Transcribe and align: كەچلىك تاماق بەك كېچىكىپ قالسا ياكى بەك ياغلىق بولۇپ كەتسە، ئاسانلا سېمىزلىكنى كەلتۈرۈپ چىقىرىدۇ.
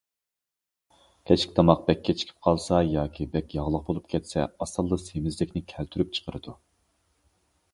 كەچلىك 1.31 1.51
تاماق 1.59 1.83
بەك 1.89 1.99
كېچىكىپ 2.07 2.39
قالسا 2.47 2.79
ياكى 2.93 3.27
بەك 3.35 3.53
ياغلىق 3.59 3.83
بولۇپ 3.91 4.09
كەتسە، 4.15 4.47
ئاسانلا 4.49 4.99
سېمىزلىكنى 5.05 5.65
كەلتۈرۈپ 5.75 6.17
چىقىرىدۇ. 6.21 6.57